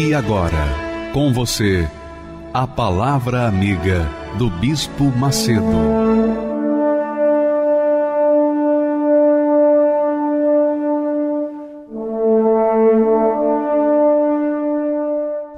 [0.00, 1.90] E agora, com você,
[2.54, 5.64] a Palavra Amiga do Bispo Macedo.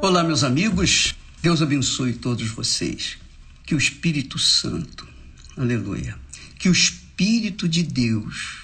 [0.00, 3.18] Olá, meus amigos, Deus abençoe todos vocês.
[3.66, 5.06] Que o Espírito Santo,
[5.54, 6.16] aleluia,
[6.58, 8.62] que o Espírito de Deus,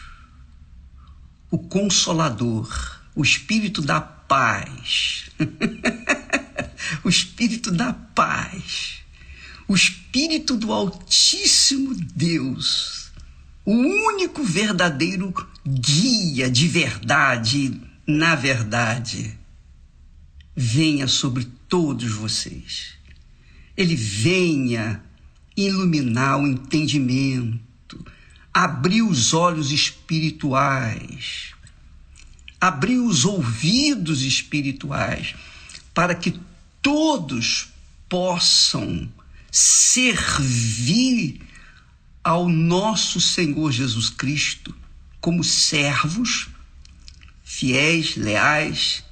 [1.50, 5.30] o Consolador, o Espírito da paz,
[7.04, 9.00] o Espírito da paz,
[9.68, 13.10] o Espírito do Altíssimo Deus,
[13.64, 19.36] o único verdadeiro guia de verdade na verdade,
[20.54, 22.94] venha sobre todos vocês.
[23.76, 25.02] Ele venha
[25.56, 28.04] iluminar o entendimento,
[28.54, 31.52] abrir os olhos espirituais,
[32.66, 35.34] abrir os ouvidos espirituais,
[35.94, 36.38] para que
[36.82, 37.68] todos
[38.08, 39.08] possam
[39.50, 41.40] servir
[42.24, 44.74] ao nosso Senhor Jesus Cristo
[45.20, 46.48] como servos
[47.44, 49.04] fiéis, leais,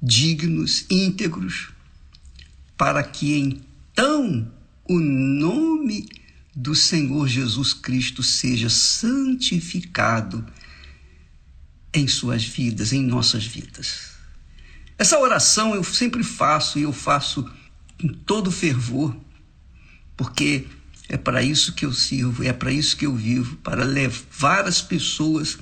[0.00, 1.70] dignos, íntegros,
[2.76, 4.50] para que então
[4.88, 6.08] o nome
[6.54, 10.46] do Senhor Jesus Cristo seja santificado
[11.94, 14.10] em suas vidas, em nossas vidas.
[14.98, 17.48] Essa oração eu sempre faço e eu faço
[18.00, 19.16] com todo fervor,
[20.16, 20.66] porque
[21.08, 24.82] é para isso que eu sirvo, é para isso que eu vivo, para levar as
[24.82, 25.58] pessoas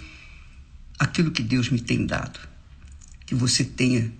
[0.98, 2.40] aquilo que Deus me tem dado.
[3.26, 4.12] Que você tenha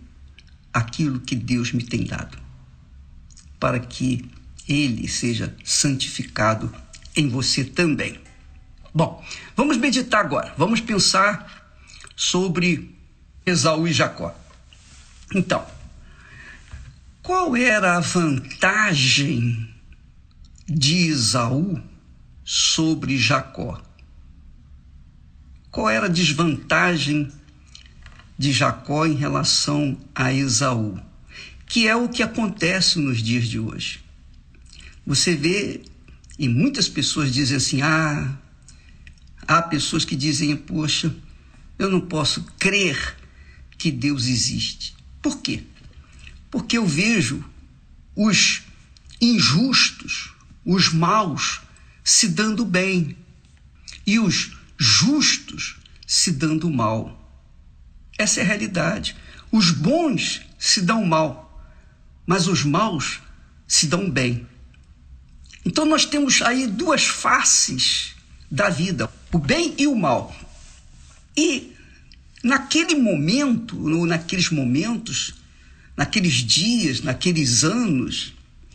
[0.72, 2.38] aquilo que Deus me tem dado,
[3.58, 4.30] para que
[4.68, 6.74] Ele seja santificado
[7.14, 8.20] em você também.
[8.94, 9.24] Bom,
[9.56, 11.61] vamos meditar agora, vamos pensar
[12.16, 12.94] sobre
[13.44, 14.34] Esaú e Jacó.
[15.34, 15.66] Então,
[17.22, 19.68] qual era a vantagem
[20.68, 21.80] de Esaú
[22.44, 23.80] sobre Jacó?
[25.70, 27.32] Qual era a desvantagem
[28.38, 31.00] de Jacó em relação a Esaú?
[31.66, 34.00] Que é o que acontece nos dias de hoje.
[35.06, 35.80] Você vê,
[36.38, 38.36] e muitas pessoas dizem assim: ah,
[39.46, 41.14] há pessoas que dizem, poxa,
[41.82, 43.16] eu não posso crer
[43.76, 44.94] que Deus existe.
[45.20, 45.64] Por quê?
[46.50, 47.44] Porque eu vejo
[48.14, 48.62] os
[49.20, 50.32] injustos,
[50.64, 51.60] os maus,
[52.04, 53.16] se dando bem
[54.06, 55.76] e os justos
[56.06, 57.18] se dando mal.
[58.18, 59.16] Essa é a realidade.
[59.50, 61.64] Os bons se dão mal,
[62.26, 63.20] mas os maus
[63.66, 64.46] se dão bem.
[65.64, 68.14] Então nós temos aí duas faces
[68.50, 70.34] da vida, o bem e o mal.
[71.36, 71.72] E
[72.42, 75.34] Naquele momento, ou naqueles momentos,
[75.96, 78.34] naqueles dias, naqueles anos,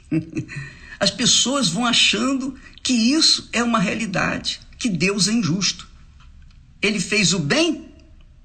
[0.98, 5.86] as pessoas vão achando que isso é uma realidade, que Deus é injusto.
[6.82, 7.92] Ele fez o bem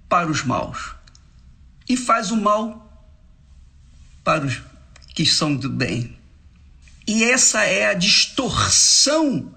[0.08, 0.92] para os maus
[1.88, 2.80] e faz o mal
[4.24, 4.60] para os
[5.14, 6.16] que são do bem.
[7.06, 9.54] E essa é a distorção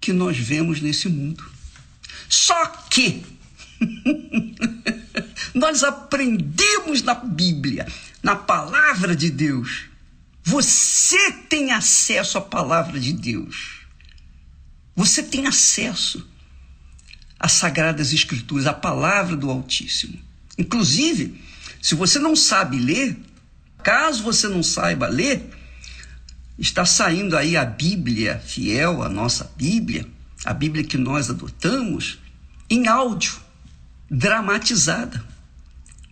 [0.00, 1.44] que nós vemos nesse mundo.
[2.28, 3.37] Só que
[5.54, 7.86] Nós aprendemos na Bíblia,
[8.22, 9.86] na palavra de Deus.
[10.42, 13.86] Você tem acesso à palavra de Deus.
[14.94, 16.26] Você tem acesso
[17.38, 20.18] às sagradas escrituras, à palavra do Altíssimo.
[20.56, 21.40] Inclusive,
[21.80, 23.16] se você não sabe ler,
[23.82, 25.48] caso você não saiba ler,
[26.58, 30.06] está saindo aí a Bíblia fiel, a nossa Bíblia,
[30.44, 32.18] a Bíblia que nós adotamos,
[32.68, 33.47] em áudio
[34.10, 35.24] dramatizada.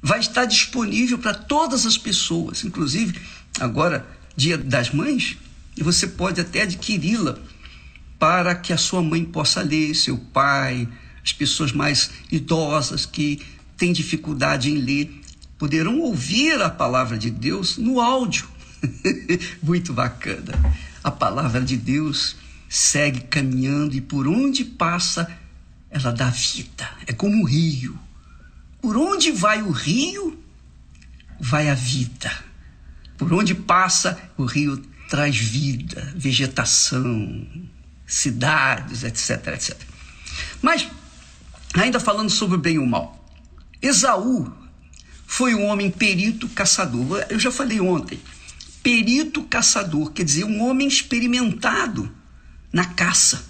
[0.03, 3.21] Vai estar disponível para todas as pessoas, inclusive
[3.59, 4.07] agora,
[4.37, 5.37] Dia das Mães,
[5.77, 7.39] e você pode até adquiri-la
[8.19, 10.89] para que a sua mãe possa ler, seu pai,
[11.23, 13.43] as pessoas mais idosas que
[13.77, 15.21] têm dificuldade em ler,
[15.59, 18.47] poderão ouvir a palavra de Deus no áudio.
[19.63, 20.53] Muito bacana.
[21.03, 22.37] A palavra de Deus
[22.69, 25.31] segue caminhando e por onde passa
[25.97, 27.99] ela dá vida, é como um rio.
[28.83, 30.39] Por onde vai o rio,
[31.41, 32.31] vai a vida.
[33.17, 34.77] Por onde passa o rio
[35.09, 37.47] traz vida, vegetação,
[38.07, 39.81] cidades, etc, etc.
[40.61, 40.87] Mas,
[41.73, 43.25] ainda falando sobre o bem e o mal,
[43.81, 44.53] Esaú
[45.27, 47.25] foi um homem perito caçador.
[47.31, 48.21] Eu já falei ontem.
[48.83, 52.13] Perito caçador, quer dizer, um homem experimentado
[52.71, 53.43] na caça.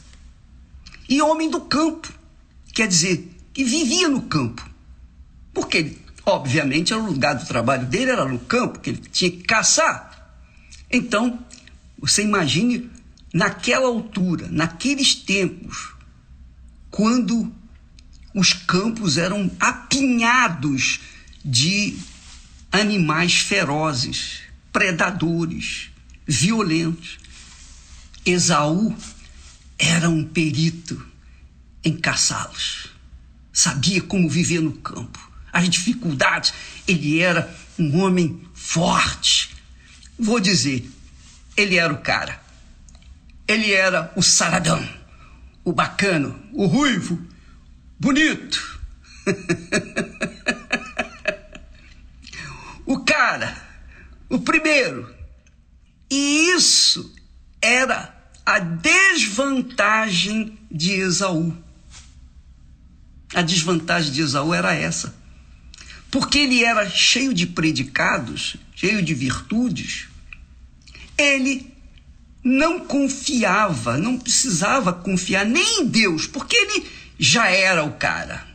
[1.09, 2.13] E homem do campo,
[2.77, 4.69] quer dizer, que vivia no campo.
[5.55, 5.97] Porque,
[6.27, 10.37] obviamente, o lugar do trabalho dele, era no campo, que ele tinha que caçar.
[10.93, 11.39] Então,
[11.99, 12.91] você imagine
[13.33, 15.95] naquela altura, naqueles tempos,
[16.91, 17.51] quando
[18.35, 21.01] os campos eram apinhados
[21.43, 21.97] de
[22.71, 24.41] animais ferozes,
[24.71, 25.89] predadores,
[26.27, 27.19] violentos.
[28.27, 28.95] Esaú
[29.79, 31.16] era um perito
[31.87, 32.89] em caçá-los.
[33.53, 36.53] Sabia como viver no campo, as dificuldades.
[36.87, 39.55] Ele era um homem forte.
[40.19, 40.91] Vou dizer,
[41.57, 42.43] ele era o cara.
[43.47, 44.85] Ele era o saradão,
[45.65, 47.25] o bacano, o ruivo,
[48.01, 48.81] bonito.
[52.85, 53.57] o cara,
[54.29, 55.15] o primeiro.
[56.11, 57.15] E isso
[57.63, 58.13] era
[58.45, 61.66] a desvantagem de Esaú.
[63.35, 65.15] A desvantagem de Esaú era essa.
[66.11, 70.07] Porque ele era cheio de predicados, cheio de virtudes,
[71.19, 71.75] ele
[72.45, 76.87] não confiava, não precisava confiar nem em Deus, porque ele
[77.19, 78.47] já era o cara.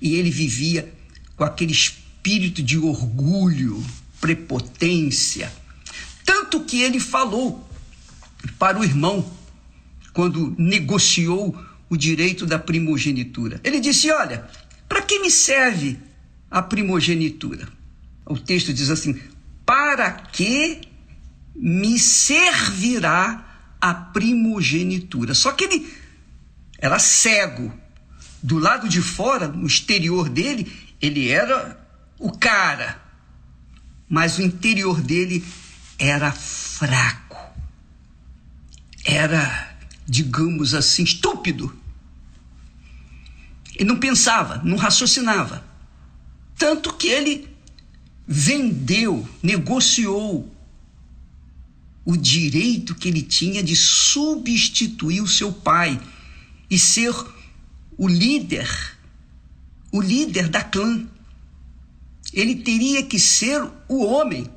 [0.00, 0.92] E ele vivia
[1.34, 3.84] com aquele espírito de orgulho,
[4.20, 5.52] prepotência.
[6.24, 7.68] Tanto que ele falou
[8.58, 9.28] para o irmão,
[10.12, 11.58] quando negociou
[11.88, 13.60] o direito da primogenitura.
[13.62, 14.48] Ele disse: Olha,
[14.88, 15.98] para que me serve
[16.50, 17.68] a primogenitura?
[18.24, 19.20] O texto diz assim:
[19.64, 20.80] Para que
[21.54, 23.46] me servirá
[23.80, 25.34] a primogenitura.
[25.34, 25.94] Só que ele
[26.78, 27.72] era cego.
[28.42, 31.78] Do lado de fora, no exterior dele, ele era
[32.18, 33.00] o cara.
[34.08, 35.44] Mas o interior dele
[35.98, 37.36] era fraco.
[39.04, 39.65] Era,
[40.06, 41.74] digamos assim, estúpido.
[43.74, 45.64] Ele não pensava, não raciocinava.
[46.56, 47.48] Tanto que ele
[48.26, 50.50] vendeu, negociou
[52.04, 56.00] o direito que ele tinha de substituir o seu pai
[56.70, 57.12] e ser
[57.98, 58.68] o líder,
[59.92, 61.04] o líder da clã.
[62.32, 64.48] Ele teria que ser o homem.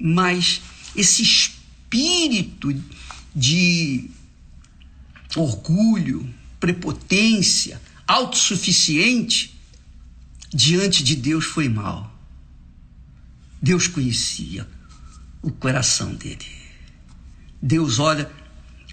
[0.00, 0.60] Mas
[0.94, 2.72] esse espírito
[3.36, 4.08] de
[5.36, 6.26] orgulho,
[6.58, 9.54] prepotência, autossuficiente,
[10.52, 12.10] diante de Deus foi mal.
[13.60, 14.66] Deus conhecia
[15.42, 16.46] o coração dele.
[17.60, 18.30] Deus olha,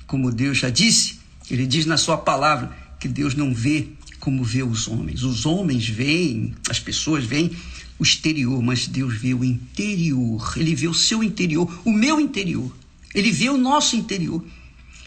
[0.06, 1.20] como Deus já disse,
[1.50, 3.88] ele diz na sua palavra que Deus não vê
[4.20, 5.24] como vê os homens.
[5.24, 7.52] Os homens veem, as pessoas veem
[8.00, 10.54] o exterior, mas Deus vê o interior.
[10.58, 12.74] Ele vê o seu interior, o meu interior.
[13.14, 14.44] Ele vê o nosso interior.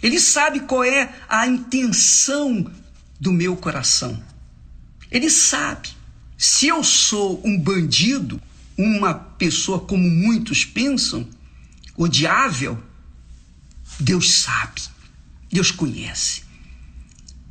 [0.03, 2.71] Ele sabe qual é a intenção
[3.19, 4.23] do meu coração.
[5.11, 5.89] Ele sabe.
[6.39, 8.41] Se eu sou um bandido,
[8.77, 11.27] uma pessoa como muitos pensam,
[11.97, 12.79] odiável,
[13.99, 14.83] Deus sabe,
[15.51, 16.43] Deus conhece.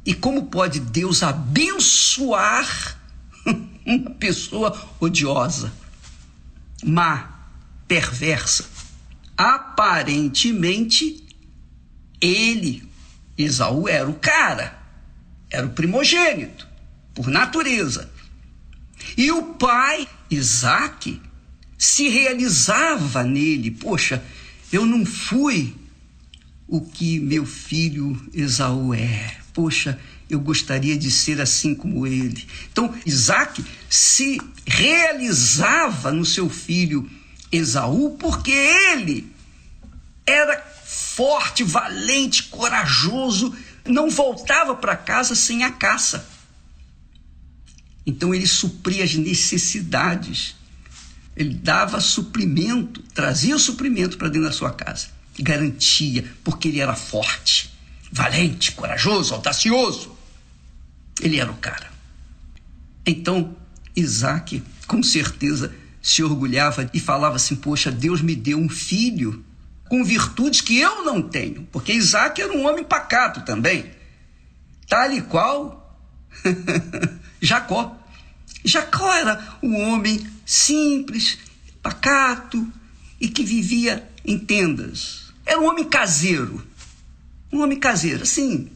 [0.06, 3.00] E como pode Deus abençoar
[3.84, 5.74] uma pessoa odiosa,
[6.84, 7.50] má,
[7.88, 8.75] perversa?
[9.38, 11.24] Aparentemente,
[12.22, 12.84] ele,
[13.38, 14.80] Esaú, era o cara,
[15.51, 16.68] era o primogênito,
[17.13, 18.10] por natureza.
[19.18, 21.22] E o pai, Isaac,
[21.77, 23.72] se realizava nele.
[23.72, 24.24] Poxa,
[24.72, 25.75] eu não fui
[26.68, 29.38] o que meu filho Esaú é.
[29.54, 30.00] Poxa,
[30.30, 32.46] eu gostaria de ser assim como ele.
[32.72, 37.25] Então, Isaac se realizava no seu filho Esaú
[38.20, 39.34] porque ele
[40.25, 46.28] era forte, valente, corajoso, não voltava para casa sem a caça.
[48.06, 50.56] Então ele supria as necessidades.
[51.36, 55.08] Ele dava suprimento, trazia o suprimento para dentro da sua casa.
[55.38, 57.74] Garantia, porque ele era forte,
[58.12, 60.16] valente, corajoso, audacioso.
[61.20, 61.92] Ele era o cara.
[63.06, 63.56] Então,
[63.96, 65.74] Isaac, com certeza,
[66.06, 69.44] se orgulhava e falava assim: Poxa, Deus me deu um filho
[69.90, 71.68] com virtudes que eu não tenho.
[71.72, 73.90] Porque Isaac era um homem pacato também,
[74.88, 76.00] tal e qual
[77.42, 77.98] Jacó.
[78.64, 81.40] Jacó era um homem simples,
[81.82, 82.72] pacato
[83.20, 85.34] e que vivia em tendas.
[85.44, 86.64] Era um homem caseiro.
[87.52, 88.70] Um homem caseiro, assim.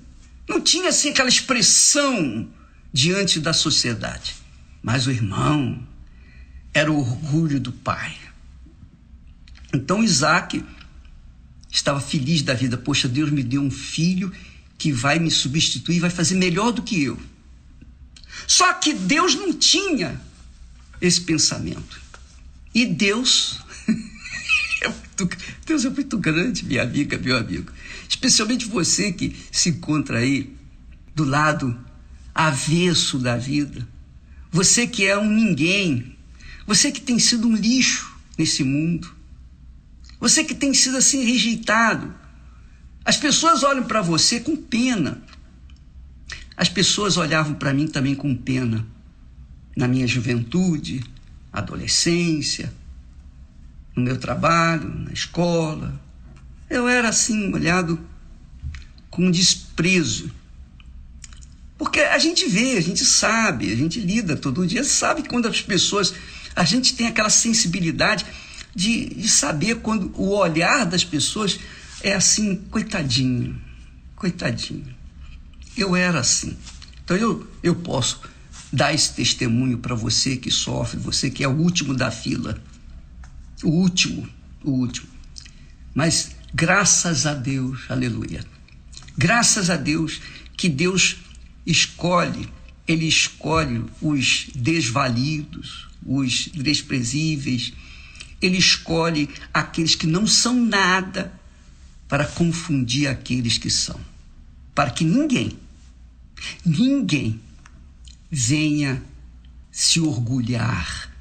[0.48, 2.50] Não tinha assim aquela expressão
[2.92, 4.36] diante da sociedade.
[4.82, 5.88] Mas o irmão
[6.74, 8.16] era o orgulho do pai.
[9.74, 10.64] Então Isaac
[11.72, 12.78] estava feliz da vida.
[12.78, 14.32] Poxa, Deus me deu um filho
[14.78, 17.20] que vai me substituir, vai fazer melhor do que eu.
[18.48, 20.20] Só que Deus não tinha
[21.02, 22.00] esse pensamento.
[22.74, 23.60] E Deus.
[24.82, 24.94] é
[25.66, 27.72] Deus é muito grande, minha amiga, meu amigo.
[28.08, 30.56] Especialmente você que se encontra aí
[31.14, 31.78] do lado
[32.34, 33.88] avesso da vida.
[34.52, 36.16] Você que é um ninguém.
[36.70, 39.12] Você que tem sido um lixo nesse mundo.
[40.20, 42.14] Você que tem sido assim rejeitado.
[43.04, 45.20] As pessoas olham para você com pena.
[46.56, 48.86] As pessoas olhavam para mim também com pena.
[49.76, 51.04] Na minha juventude,
[51.52, 52.72] adolescência,
[53.96, 56.00] no meu trabalho, na escola.
[56.70, 58.00] Eu era assim, olhado
[59.10, 60.32] com desprezo.
[61.80, 65.64] Porque a gente vê, a gente sabe, a gente lida todo dia, sabe quando as
[65.64, 66.14] pessoas.
[66.60, 68.25] A gente tem aquela sensibilidade
[68.75, 71.58] de, de saber quando o olhar das pessoas
[72.04, 73.58] é assim, coitadinho,
[74.13, 74.94] coitadinho.
[75.78, 76.58] Eu era assim.
[77.01, 78.20] Então eu, eu posso
[78.74, 82.62] dar esse testemunho para você que sofre, você que é o último da fila.
[83.63, 84.28] O último,
[84.62, 85.08] o último.
[85.96, 88.44] Mas graças a Deus, aleluia.
[89.18, 90.20] Graças a Deus
[90.58, 91.16] que Deus
[91.66, 92.50] escolhe,
[92.86, 97.74] ele escolhe os desvalidos, os desprezíveis,
[98.41, 101.34] ele escolhe aqueles que não são nada
[102.08, 104.00] para confundir aqueles que são,
[104.74, 105.58] para que ninguém
[106.65, 107.39] Ninguém
[108.29, 109.03] venha
[109.72, 111.12] se orgulhar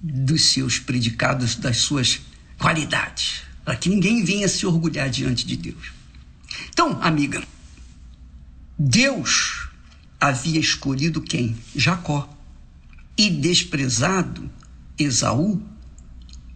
[0.00, 2.20] dos seus predicados, das suas
[2.58, 5.92] qualidades, para que ninguém venha se orgulhar diante de Deus.
[6.68, 7.42] Então, amiga,
[8.78, 9.68] Deus
[10.20, 11.56] havia escolhido quem?
[11.74, 12.34] Jacó.
[13.18, 14.48] E desprezado
[14.96, 15.60] Esaú,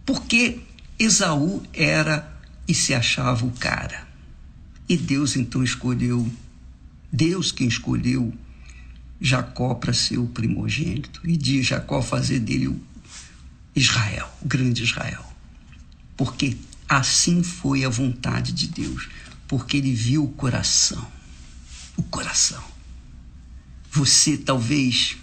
[0.05, 0.61] porque
[0.97, 2.33] Esaú era
[2.67, 4.07] e se achava o cara.
[4.87, 6.31] E Deus então escolheu
[7.13, 8.33] Deus quem escolheu
[9.21, 12.81] Jacó para ser o primogênito e de Jacó fazer dele o
[13.75, 15.23] Israel, o grande Israel.
[16.17, 16.57] Porque
[16.89, 19.09] assim foi a vontade de Deus,
[19.47, 21.07] porque ele viu o coração.
[21.95, 22.63] O coração.
[23.91, 25.15] Você talvez,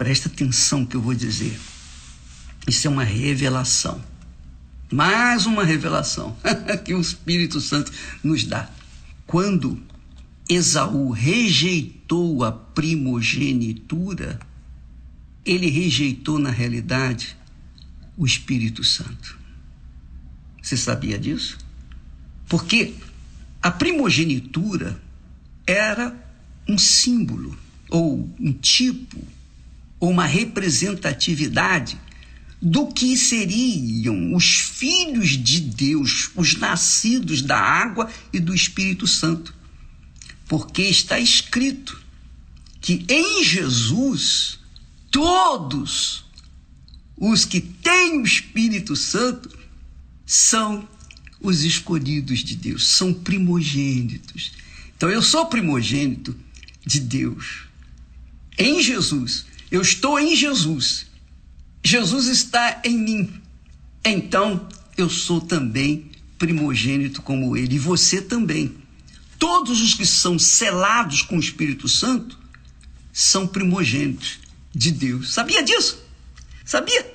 [0.00, 1.60] presta atenção que eu vou dizer.
[2.66, 4.02] Isso é uma revelação.
[4.90, 6.34] Mais uma revelação
[6.86, 7.92] que o Espírito Santo
[8.24, 8.70] nos dá.
[9.26, 9.78] Quando
[10.48, 14.40] Esaú rejeitou a primogenitura,
[15.44, 17.36] ele rejeitou, na realidade,
[18.16, 19.38] o Espírito Santo.
[20.62, 21.58] Você sabia disso?
[22.48, 22.94] Porque
[23.60, 24.98] a primogenitura
[25.66, 26.16] era
[26.66, 27.54] um símbolo,
[27.90, 29.22] ou um tipo,
[30.00, 32.00] uma representatividade
[32.60, 39.60] do que seriam os filhos de Deus, os nascidos da água e do Espírito Santo
[40.50, 42.02] porque está escrito
[42.80, 44.58] que em Jesus
[45.08, 46.24] todos
[47.16, 49.48] os que têm o Espírito Santo
[50.26, 50.88] são
[51.40, 54.50] os escolhidos de Deus, são primogênitos.
[54.96, 56.36] Então eu sou primogênito
[56.84, 57.66] de Deus.
[58.58, 61.06] Em Jesus, eu estou em Jesus.
[61.84, 63.42] Jesus está em mim.
[64.04, 68.74] Então eu sou também primogênito como ele, e você também
[69.38, 72.38] todos os que são selados com o Espírito Santo
[73.12, 74.38] são primogênitos
[74.72, 75.32] de Deus.
[75.32, 75.98] Sabia disso?
[76.64, 77.14] Sabia?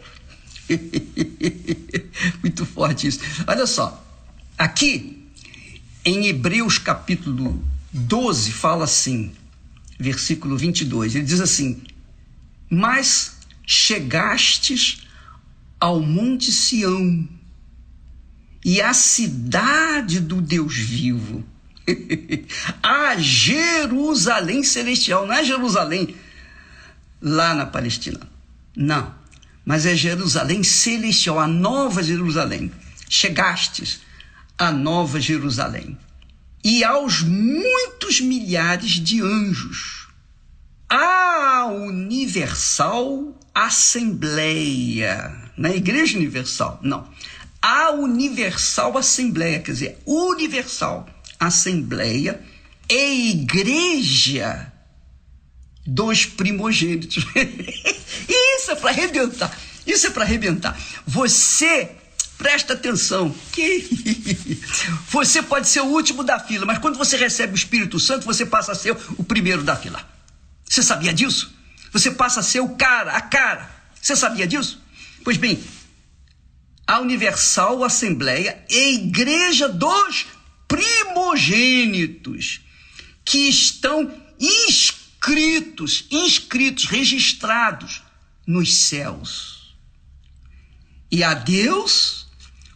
[2.41, 3.19] Muito forte isso.
[3.47, 4.03] Olha só,
[4.57, 5.27] aqui
[6.03, 9.31] em Hebreus capítulo 12 fala assim,
[9.99, 11.81] versículo 22, ele diz assim:
[12.69, 15.05] Mas chegastes
[15.79, 17.27] ao monte Sião
[18.63, 21.43] e à cidade do Deus vivo
[22.81, 25.27] a Jerusalém celestial.
[25.27, 26.15] Não é Jerusalém
[27.21, 28.19] lá na Palestina.
[28.75, 29.13] Não.
[29.63, 32.71] Mas é Jerusalém celestial, a nova Jerusalém.
[33.09, 34.01] Chegastes
[34.57, 35.97] à nova Jerusalém.
[36.63, 40.04] E aos muitos milhares de anjos.
[40.97, 45.35] A universal assembleia.
[45.57, 46.79] Na Igreja Universal.
[46.81, 47.05] Não.
[47.61, 51.05] A universal assembleia, quer dizer, universal
[51.37, 52.41] assembleia
[52.89, 54.71] e igreja
[55.85, 57.25] dos primogênitos.
[58.29, 59.59] Isso é para arrebentar.
[59.85, 60.79] Isso é para arrebentar.
[61.05, 61.91] Você
[62.37, 64.61] presta atenção que
[65.11, 68.45] você pode ser o último da fila, mas quando você recebe o Espírito Santo, você
[68.45, 70.14] passa a ser o primeiro da fila.
[70.67, 71.53] Você sabia disso?
[71.91, 73.69] Você passa a ser o cara, a cara.
[74.01, 74.81] Você sabia disso?
[75.23, 75.63] Pois bem,
[76.85, 80.27] a Universal Assembleia e Igreja dos
[80.67, 82.61] Primogênitos,
[83.23, 88.03] que estão inscritos, inscritos, registrados
[88.45, 89.75] nos céus.
[91.11, 92.27] E a Deus,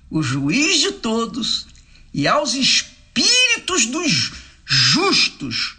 [0.10, 1.68] o juiz de todos,
[2.14, 4.32] e aos espíritos dos
[4.66, 5.76] justos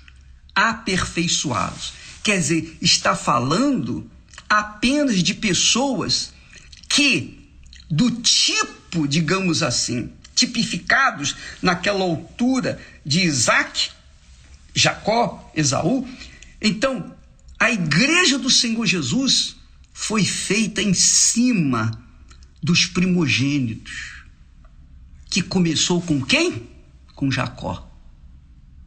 [0.55, 2.00] aperfeiçoados.
[2.31, 4.09] Quer dizer, está falando
[4.49, 6.33] apenas de pessoas
[6.89, 7.51] que,
[7.91, 13.91] do tipo, digamos assim, tipificados naquela altura de Isaac,
[14.73, 16.09] Jacó, Esaú.
[16.63, 17.13] Então,
[17.59, 19.57] a igreja do Senhor Jesus
[19.93, 22.01] foi feita em cima
[22.63, 24.23] dos primogênitos,
[25.29, 26.69] que começou com quem?
[27.13, 27.91] Com Jacó,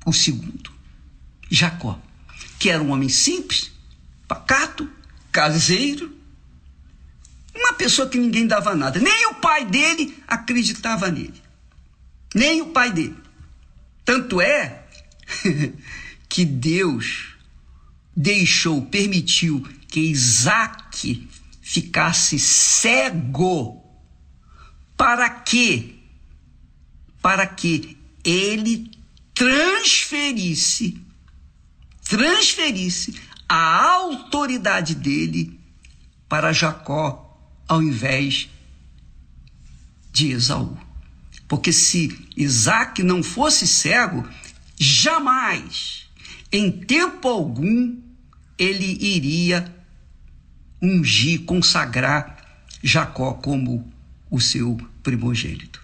[0.05, 0.71] o segundo.
[1.51, 2.01] Jacó,
[2.63, 3.73] que era um homem simples,
[4.25, 4.89] pacato,
[5.33, 6.15] caseiro,
[7.53, 9.01] uma pessoa que ninguém dava nada.
[9.01, 11.43] Nem o pai dele acreditava nele.
[12.33, 13.17] Nem o pai dele.
[14.05, 14.85] Tanto é
[16.29, 17.35] que Deus
[18.15, 21.27] deixou, permitiu que Isaac
[21.61, 23.83] ficasse cego.
[24.95, 25.95] Para quê?
[27.21, 28.89] Para que ele
[29.33, 31.02] transferisse,
[32.03, 35.59] transferisse a autoridade dele
[36.27, 38.49] para Jacó, ao invés
[40.11, 40.77] de Esaú.
[41.47, 44.27] Porque se Isaac não fosse cego,
[44.79, 46.09] jamais,
[46.51, 47.97] em tempo algum,
[48.57, 49.73] ele iria
[50.81, 53.91] ungir, consagrar Jacó como
[54.29, 55.81] o seu primogênito.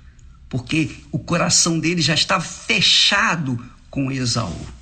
[0.49, 4.78] Porque o coração dele já estava fechado com Esaú.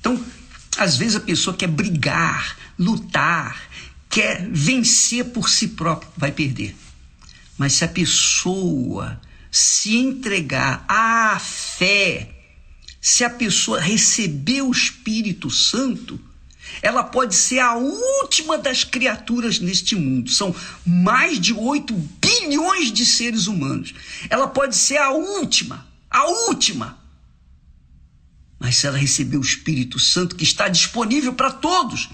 [0.00, 0.22] Então,
[0.76, 3.60] às vezes a pessoa quer brigar, lutar,
[4.08, 6.74] quer vencer por si próprio, vai perder.
[7.56, 12.30] Mas se a pessoa se entregar à fé,
[13.00, 16.18] se a pessoa receber o Espírito Santo,
[16.82, 20.30] ela pode ser a última das criaturas neste mundo.
[20.30, 20.54] São
[20.86, 23.94] mais de 8 bilhões de seres humanos.
[24.28, 26.98] Ela pode ser a última, a última.
[28.60, 32.10] Mas se ela receber o Espírito Santo, que está disponível para todos,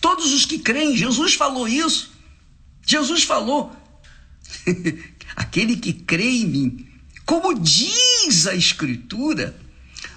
[0.00, 2.10] todos os que creem, Jesus falou isso.
[2.86, 3.70] Jesus falou:
[5.36, 6.86] aquele que crê em mim,
[7.26, 9.54] como diz a Escritura,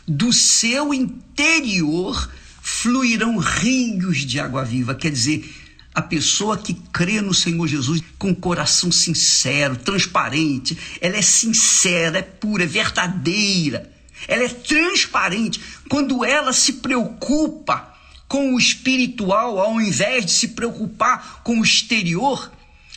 [0.07, 4.95] do seu interior fluirão rios de água viva.
[4.95, 5.53] Quer dizer,
[5.93, 12.21] a pessoa que crê no Senhor Jesus com coração sincero, transparente, ela é sincera, é
[12.21, 13.92] pura, é verdadeira
[14.27, 15.61] ela é transparente.
[15.89, 17.93] Quando ela se preocupa
[18.27, 22.51] com o espiritual ao invés de se preocupar com o exterior,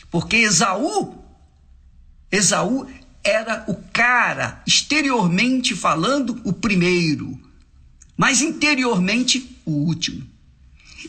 [0.09, 1.15] porque Esaú,
[2.31, 2.87] Esaú
[3.23, 7.39] era o cara, exteriormente falando, o primeiro,
[8.15, 10.25] mas interiormente o último.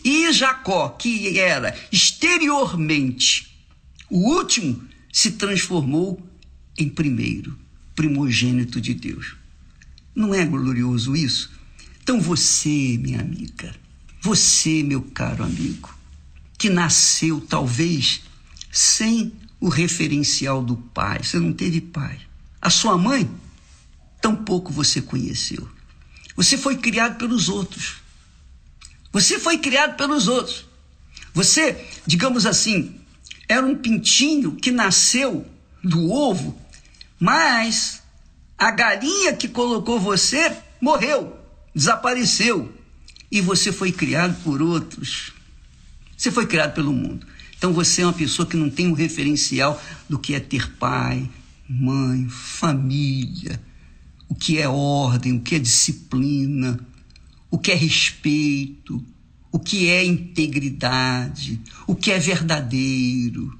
[0.04, 3.56] E Jacó, que era exteriormente
[4.10, 6.22] o último, se transformou
[6.76, 7.58] em primeiro,
[7.94, 9.37] primogênito de Deus.
[10.18, 11.48] Não é glorioso isso?
[12.02, 13.72] Então você, minha amiga,
[14.20, 15.96] você, meu caro amigo,
[16.58, 18.22] que nasceu talvez
[18.72, 22.18] sem o referencial do pai, você não teve pai.
[22.60, 23.30] A sua mãe,
[24.20, 25.68] tampouco você conheceu.
[26.34, 27.98] Você foi criado pelos outros.
[29.12, 30.66] Você foi criado pelos outros.
[31.32, 33.00] Você, digamos assim,
[33.48, 35.46] era um pintinho que nasceu
[35.80, 36.60] do ovo,
[37.20, 38.02] mas
[38.58, 41.38] a galinha que colocou você morreu,
[41.74, 42.74] desapareceu.
[43.30, 45.32] E você foi criado por outros.
[46.16, 47.26] Você foi criado pelo mundo.
[47.56, 51.28] Então você é uma pessoa que não tem um referencial do que é ter pai,
[51.68, 53.60] mãe, família,
[54.28, 56.80] o que é ordem, o que é disciplina,
[57.50, 59.04] o que é respeito,
[59.52, 63.58] o que é integridade, o que é verdadeiro.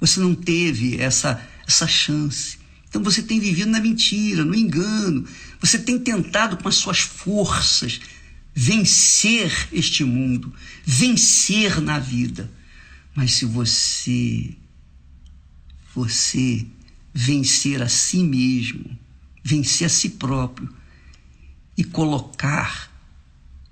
[0.00, 2.58] Você não teve essa, essa chance.
[2.96, 5.26] Então você tem vivido na mentira, no engano.
[5.60, 8.00] Você tem tentado com as suas forças
[8.54, 10.50] vencer este mundo,
[10.82, 12.50] vencer na vida.
[13.14, 14.56] Mas se você
[15.94, 16.64] você
[17.12, 18.98] vencer a si mesmo,
[19.44, 20.74] vencer a si próprio
[21.76, 22.90] e colocar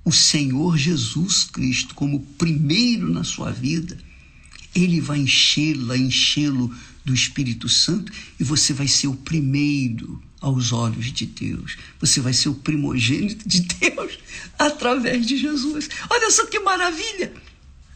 [0.04, 3.96] o Senhor Jesus Cristo como primeiro na sua vida,
[4.74, 6.74] ele vai enchê-la, enchê-lo
[7.04, 11.76] do Espírito Santo e você vai ser o primeiro aos olhos de Deus.
[12.00, 14.18] Você vai ser o primogênito de Deus
[14.58, 15.88] através de Jesus.
[16.08, 17.32] Olha só que maravilha!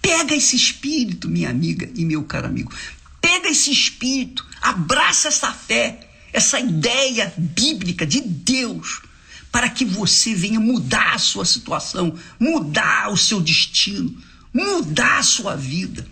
[0.01, 2.73] Pega esse espírito, minha amiga e meu caro amigo.
[3.21, 9.03] Pega esse espírito, abraça essa fé, essa ideia bíblica de Deus,
[9.51, 14.17] para que você venha mudar a sua situação, mudar o seu destino,
[14.53, 16.07] mudar a sua vida.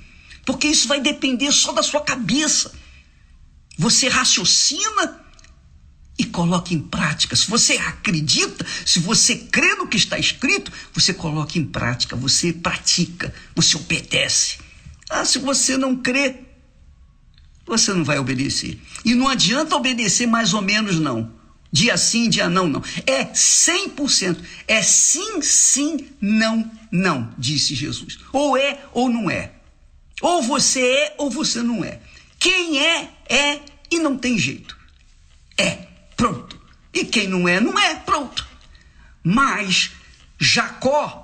[0.45, 2.73] Porque isso vai depender só da sua cabeça.
[3.77, 5.27] Você raciocina
[6.19, 7.37] e coloca em prática.
[7.37, 12.53] Se você acredita, se você crê no que está escrito, você coloca em prática, você
[12.53, 14.59] pratica, você obedece.
[15.11, 16.41] Ah, se você não crê,
[17.67, 18.81] você não vai obedecer.
[19.05, 21.35] E não adianta obedecer mais ou menos, não.
[21.71, 22.83] Dia sim, dia não, não.
[23.07, 24.39] É 100%.
[24.67, 28.19] É sim, sim, não, não, disse Jesus.
[28.33, 29.53] Ou é ou não é.
[30.23, 32.01] Ou você é ou você não é.
[32.39, 33.61] Quem é, é
[33.91, 34.77] e não tem jeito.
[35.59, 35.87] É.
[36.17, 36.59] Pronto.
[36.93, 37.95] E quem não é, não é.
[37.97, 38.47] Pronto.
[39.23, 39.93] Mas
[40.39, 41.23] Jacó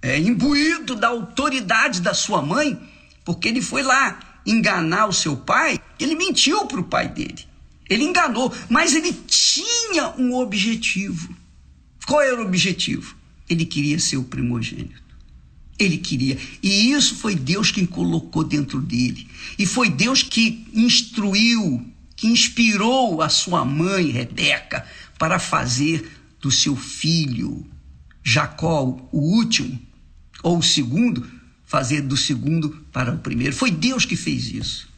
[0.00, 2.78] é imbuído da autoridade da sua mãe,
[3.24, 7.46] porque ele foi lá enganar o seu pai, ele mentiu para o pai dele.
[7.88, 11.34] Ele enganou, mas ele tinha um objetivo.
[12.06, 13.14] Qual era o objetivo?
[13.48, 15.02] Ele queria ser o primogênito.
[15.78, 16.38] Ele queria.
[16.62, 19.26] E isso foi Deus quem colocou dentro dele.
[19.58, 24.86] E foi Deus que instruiu que inspirou a sua mãe, Rebeca,
[25.18, 26.08] para fazer
[26.40, 27.66] do seu filho
[28.22, 29.76] Jacó o último,
[30.42, 31.26] ou o segundo,
[31.64, 33.52] fazer do segundo para o primeiro.
[33.52, 34.88] Foi Deus que fez isso.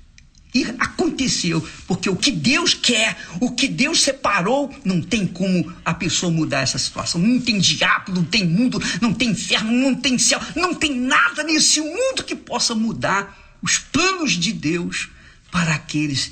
[0.54, 5.92] E aconteceu, porque o que Deus quer, o que Deus separou, não tem como a
[5.92, 7.20] pessoa mudar essa situação.
[7.20, 11.42] Não tem diabo, não tem mundo, não tem inferno, não tem céu, não tem nada
[11.42, 15.08] nesse mundo que possa mudar os planos de Deus
[15.50, 16.30] para aqueles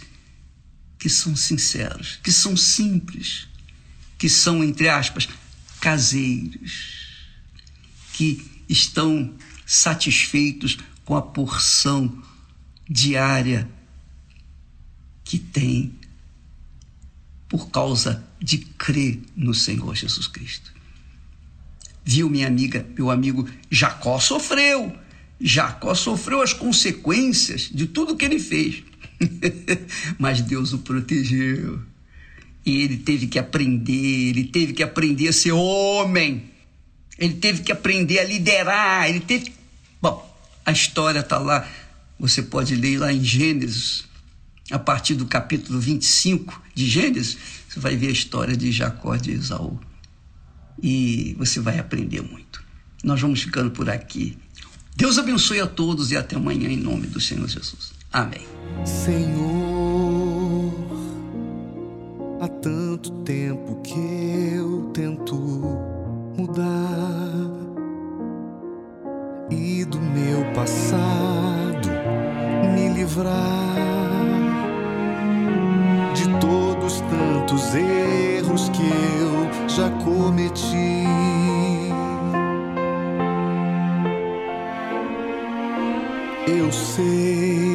[1.01, 3.49] que são sinceros, que são simples,
[4.17, 5.29] que são, entre aspas,
[5.81, 7.09] caseiros,
[8.13, 9.35] que estão
[9.67, 12.23] satisfeitos com a porção
[12.89, 13.69] diária
[15.33, 15.95] que tem
[17.49, 20.71] por causa de crer no Senhor Jesus Cristo.
[22.05, 24.95] Viu, minha amiga, meu amigo, Jacó sofreu.
[25.41, 28.83] Jacó sofreu as consequências de tudo que ele fez.
[30.21, 31.81] Mas Deus o protegeu.
[32.67, 36.51] E ele teve que aprender, ele teve que aprender a ser homem.
[37.19, 39.51] Ele teve que aprender a liderar, ele teve
[39.99, 40.31] Bom,
[40.67, 41.67] a história está lá,
[42.21, 44.12] você pode ler lá em Gênesis,
[44.73, 47.37] a partir do capítulo 25 de Gênesis,
[47.69, 49.79] você vai ver a história de Jacó de Esaú.
[50.83, 52.65] E você vai aprender muito.
[53.05, 54.39] Nós vamos ficando por aqui.
[54.97, 57.93] Deus abençoe a todos e até amanhã em nome do Senhor Jesus.
[58.11, 58.47] Amém.
[58.85, 60.73] Senhor,
[62.41, 65.35] há tanto tempo que eu tento
[66.37, 66.63] mudar
[69.51, 71.89] e do meu passado
[72.75, 74.02] me livrar
[76.15, 81.05] de todos tantos erros que eu já cometi.
[86.47, 87.67] Eu sei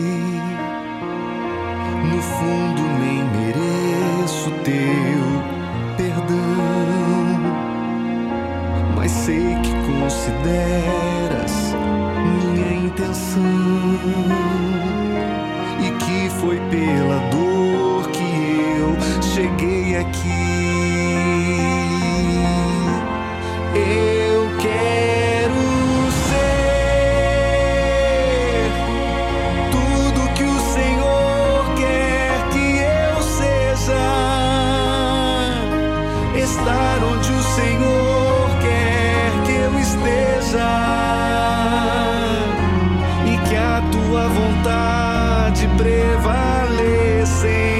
[2.10, 2.67] no fundo
[47.38, 47.77] see.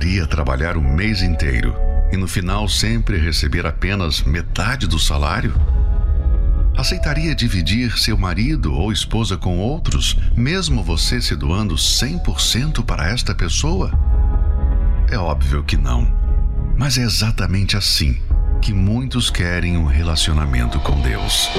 [0.00, 1.76] Aceitaria trabalhar o mês inteiro
[2.10, 5.52] e no final sempre receber apenas metade do salário?
[6.74, 13.34] Aceitaria dividir seu marido ou esposa com outros, mesmo você se doando 100% para esta
[13.34, 13.92] pessoa?
[15.10, 16.10] É óbvio que não.
[16.78, 18.18] Mas é exatamente assim
[18.62, 21.50] que muitos querem um relacionamento com Deus.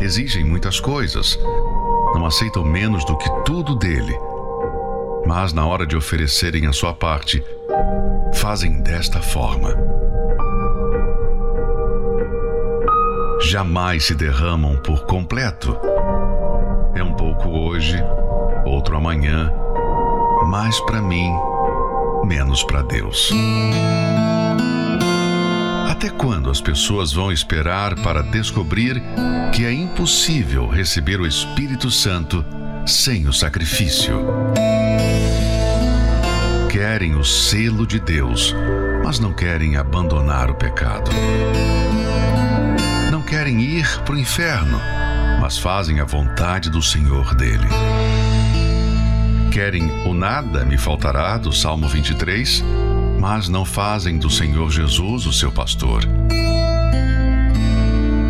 [0.00, 1.38] Exigem muitas coisas,
[2.14, 4.12] não aceitam menos do que tudo dele
[5.26, 7.42] mas na hora de oferecerem a sua parte,
[8.34, 9.74] fazem desta forma.
[13.42, 15.76] Jamais se derramam por completo.
[16.94, 17.96] É um pouco hoje,
[18.64, 19.52] outro amanhã,
[20.46, 21.30] mais para mim,
[22.24, 23.32] menos para Deus.
[25.90, 29.02] Até quando as pessoas vão esperar para descobrir
[29.52, 32.44] que é impossível receber o Espírito Santo
[32.86, 34.18] sem o sacrifício?
[36.90, 38.52] Querem o selo de Deus,
[39.04, 41.08] mas não querem abandonar o pecado.
[43.12, 44.76] Não querem ir para o inferno,
[45.40, 47.68] mas fazem a vontade do Senhor dele.
[49.52, 52.64] Querem o nada me faltará do Salmo 23,
[53.20, 56.02] mas não fazem do Senhor Jesus o seu pastor.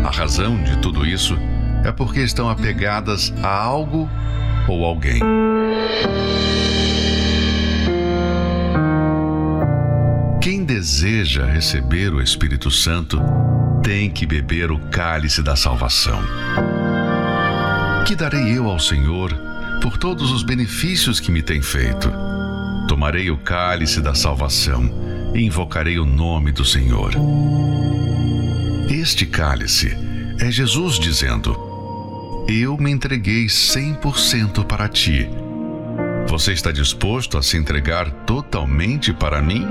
[0.05, 1.35] A razão de tudo isso
[1.83, 4.07] é porque estão apegadas a algo
[4.67, 5.19] ou alguém.
[10.73, 13.19] Deseja receber o Espírito Santo
[13.83, 16.21] tem que beber o cálice da salvação.
[18.07, 19.37] Que darei eu ao Senhor
[19.81, 22.09] por todos os benefícios que me tem feito?
[22.87, 24.89] Tomarei o cálice da salvação
[25.35, 27.11] e invocarei o nome do Senhor.
[28.89, 29.93] Este cálice
[30.39, 35.27] é Jesus dizendo: Eu me entreguei 100% para ti.
[36.27, 39.67] Você está disposto a se entregar totalmente para mim?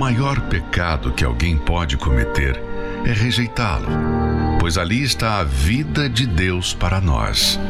[0.00, 2.58] Maior pecado que alguém pode cometer
[3.04, 3.86] é rejeitá-lo,
[4.58, 7.60] pois ali está a vida de Deus para nós.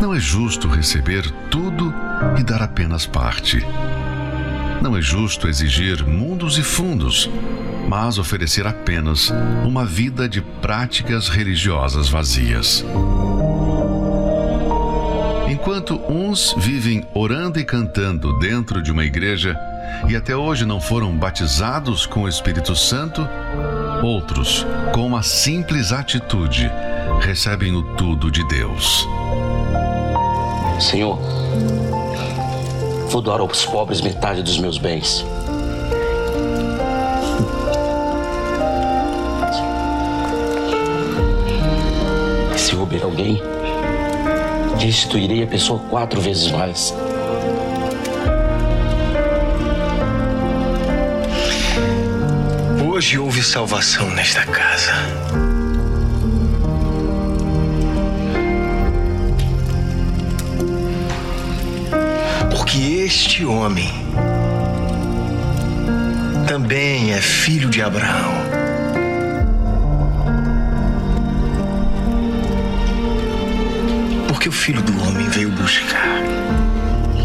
[0.00, 1.92] Não é justo receber tudo
[2.38, 3.58] e dar apenas parte.
[4.80, 7.28] Não é justo exigir mundos e fundos,
[7.86, 9.30] mas oferecer apenas
[9.66, 12.82] uma vida de práticas religiosas vazias.
[15.46, 19.54] Enquanto uns vivem orando e cantando dentro de uma igreja
[20.08, 23.26] e até hoje não foram batizados com o Espírito Santo,
[24.02, 26.70] outros, com uma simples atitude,
[27.20, 29.06] recebem o tudo de Deus.
[30.80, 31.18] Senhor,
[33.08, 35.24] vou doar aos pobres metade dos meus bens.
[42.56, 43.42] Se roubar alguém,
[44.78, 46.94] restituirei a pessoa quatro vezes mais.
[52.98, 54.92] Hoje houve salvação nesta casa.
[62.50, 63.88] Porque este homem
[66.48, 68.34] também é filho de Abraão.
[74.26, 76.20] Porque o filho do homem veio buscar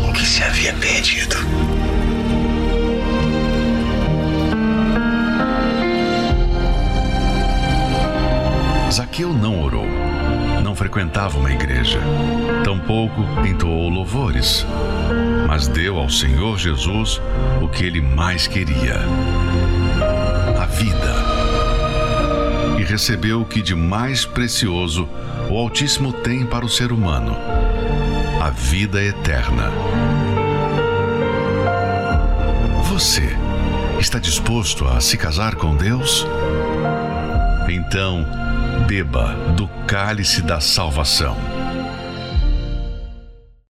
[0.07, 1.35] o que se havia perdido.
[8.93, 9.87] Zaqueu não orou,
[10.63, 11.99] não frequentava uma igreja,
[12.63, 14.67] tampouco entoou louvores,
[15.47, 17.19] mas deu ao Senhor Jesus
[17.59, 18.99] o que ele mais queria:
[20.61, 21.15] a vida.
[22.79, 25.09] E recebeu o que de mais precioso
[25.49, 27.35] o Altíssimo tem para o ser humano:
[28.39, 29.71] a vida eterna.
[32.91, 33.35] Você
[33.99, 36.27] está disposto a se casar com Deus?
[37.67, 38.42] Então,
[38.87, 41.62] beba do cálice da salvação.